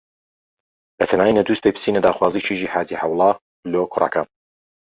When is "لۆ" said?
3.71-3.81